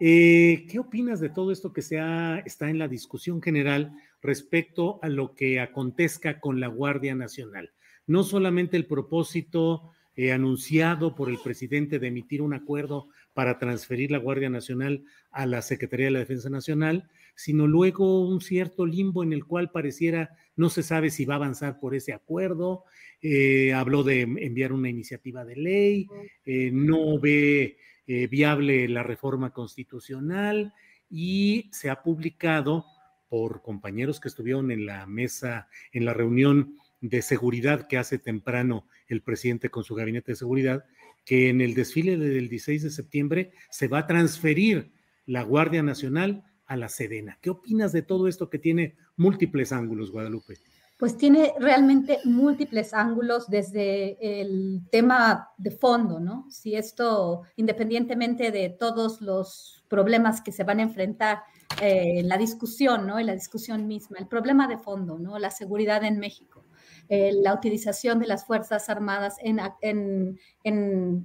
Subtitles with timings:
[0.00, 1.98] Eh, ¿Qué opinas de todo esto que se
[2.46, 7.72] está en la discusión general respecto a lo que acontezca con la Guardia Nacional?
[8.06, 14.12] No solamente el propósito eh, anunciado por el presidente de emitir un acuerdo para transferir
[14.12, 19.24] la Guardia Nacional a la Secretaría de la Defensa Nacional, sino luego un cierto limbo
[19.24, 22.84] en el cual pareciera no se sabe si va a avanzar por ese acuerdo.
[23.20, 26.06] Eh, habló de enviar una iniciativa de ley,
[26.72, 27.76] no ve
[28.10, 30.72] eh, viable la reforma constitucional
[31.10, 32.86] y se ha publicado
[33.28, 38.86] por compañeros que estuvieron en la mesa, en la reunión de seguridad que hace temprano
[39.08, 40.86] el presidente con su gabinete de seguridad,
[41.26, 44.90] que en el desfile del 16 de septiembre se va a transferir
[45.26, 47.38] la Guardia Nacional a la Sedena.
[47.42, 50.54] ¿Qué opinas de todo esto que tiene múltiples ángulos, Guadalupe?
[50.98, 56.46] Pues tiene realmente múltiples ángulos desde el tema de fondo, ¿no?
[56.50, 61.44] Si esto, independientemente de todos los problemas que se van a enfrentar
[61.80, 63.20] eh, en la discusión, ¿no?
[63.20, 65.38] En la discusión misma, el problema de fondo, ¿no?
[65.38, 66.64] La seguridad en México.
[67.08, 69.56] Eh, la utilización de las Fuerzas Armadas en,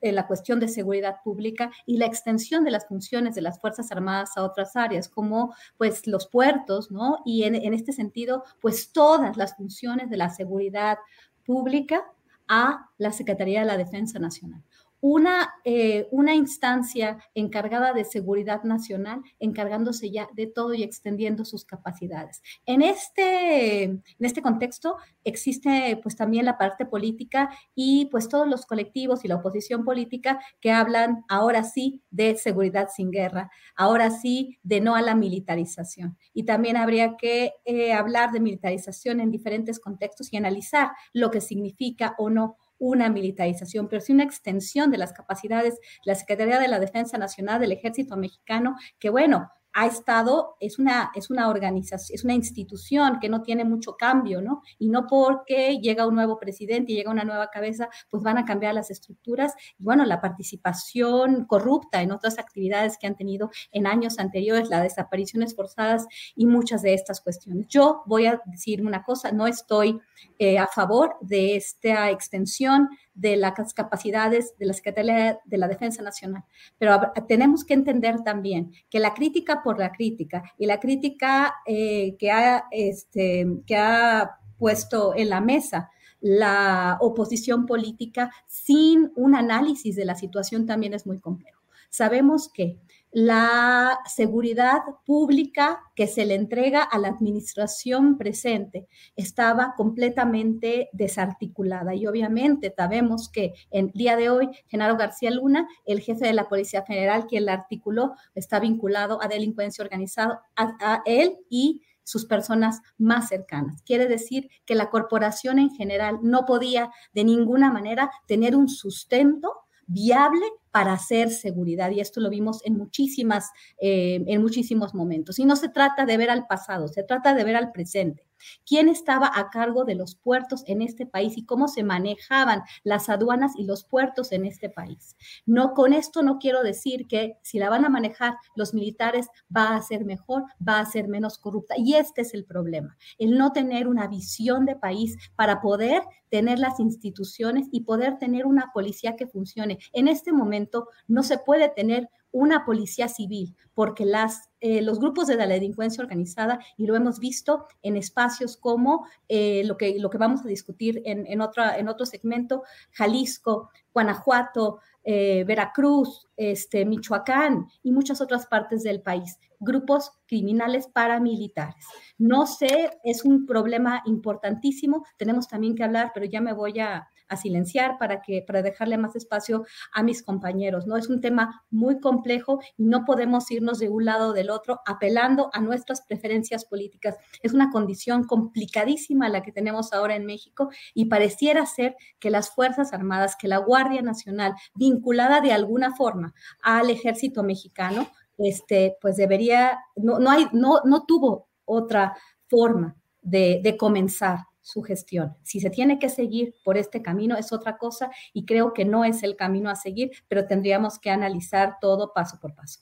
[0.00, 4.36] la cuestión de seguridad pública y la extensión de las funciones de las Fuerzas Armadas
[4.36, 7.18] a otras áreas, como pues los puertos, ¿no?
[7.24, 10.98] Y en, en este sentido, pues todas las funciones de la seguridad
[11.44, 12.04] pública
[12.48, 14.62] a la Secretaría de la Defensa Nacional
[15.06, 21.66] una, eh, una instancia encargada de seguridad nacional, encargándose ya de todo y extendiendo sus
[21.66, 22.40] capacidades.
[22.64, 28.64] En este, en este contexto existe pues también la parte política y pues todos los
[28.64, 34.58] colectivos y la oposición política que hablan ahora sí de seguridad sin guerra, ahora sí
[34.62, 36.16] de no a la militarización.
[36.32, 41.42] Y también habría que eh, hablar de militarización en diferentes contextos y analizar lo que
[41.42, 46.58] significa o no una militarización, pero sí una extensión de las capacidades de la Secretaría
[46.58, 51.48] de la Defensa Nacional del Ejército Mexicano, que bueno, ha estado, es una, es una
[51.48, 54.62] organización, es una institución que no tiene mucho cambio, ¿no?
[54.78, 58.44] Y no porque llega un nuevo presidente y llega una nueva cabeza, pues van a
[58.44, 59.52] cambiar las estructuras.
[59.76, 64.84] Y bueno, la participación corrupta en otras actividades que han tenido en años anteriores, las
[64.84, 67.66] desapariciones forzadas y muchas de estas cuestiones.
[67.68, 70.00] Yo voy a decir una cosa, no estoy
[70.38, 76.02] eh, a favor de esta extensión de las capacidades de la Secretaría de la Defensa
[76.02, 76.44] Nacional.
[76.78, 82.16] Pero tenemos que entender también que la crítica por la crítica y la crítica eh,
[82.18, 89.94] que, ha, este, que ha puesto en la mesa la oposición política sin un análisis
[89.94, 91.60] de la situación también es muy complejo.
[91.90, 92.78] Sabemos que
[93.14, 101.94] la seguridad pública que se le entrega a la administración presente estaba completamente desarticulada.
[101.94, 106.48] Y obviamente sabemos que en día de hoy, Genaro García Luna, el jefe de la
[106.48, 112.80] Policía Federal, quien la articuló, está vinculado a delincuencia organizada, a, él y sus personas
[112.98, 113.80] más cercanas.
[113.82, 119.52] Quiere decir que la corporación en general no podía de ninguna manera tener un sustento
[119.86, 121.90] viable para hacer seguridad.
[121.90, 125.38] Y esto lo vimos en, muchísimas, eh, en muchísimos momentos.
[125.38, 128.26] Y no se trata de ver al pasado, se trata de ver al presente.
[128.66, 133.08] Quién estaba a cargo de los puertos en este país y cómo se manejaban las
[133.08, 135.16] aduanas y los puertos en este país.
[135.46, 139.76] No con esto no quiero decir que si la van a manejar los militares va
[139.76, 143.52] a ser mejor, va a ser menos corrupta y este es el problema, el no
[143.52, 149.16] tener una visión de país para poder tener las instituciones y poder tener una policía
[149.16, 149.78] que funcione.
[149.92, 155.28] En este momento no se puede tener una policía civil, porque las, eh, los grupos
[155.28, 160.10] de la delincuencia organizada, y lo hemos visto en espacios como eh, lo, que, lo
[160.10, 166.84] que vamos a discutir en, en, otra, en otro segmento, Jalisco, Guanajuato, eh, Veracruz, este,
[166.84, 171.86] Michoacán y muchas otras partes del país, grupos criminales paramilitares.
[172.18, 177.06] No sé, es un problema importantísimo, tenemos también que hablar, pero ya me voy a,
[177.28, 180.86] a silenciar para, que, para dejarle más espacio a mis compañeros.
[180.86, 180.96] ¿no?
[180.96, 184.80] Es un tema muy complejo y no podemos irnos de un lado o del otro
[184.86, 187.16] apelando a nuestras preferencias políticas.
[187.42, 192.50] Es una condición complicadísima la que tenemos ahora en México y pareciera ser que las
[192.50, 199.16] Fuerzas Armadas, que la Guardia Nacional, vinculada de alguna forma al ejército mexicano, este, pues
[199.16, 202.16] debería, no, no, hay, no, no tuvo otra
[202.48, 205.36] forma de, de comenzar su gestión.
[205.42, 209.04] Si se tiene que seguir por este camino es otra cosa y creo que no
[209.04, 212.80] es el camino a seguir, pero tendríamos que analizar todo paso por paso.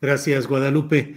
[0.00, 1.16] Gracias, Guadalupe.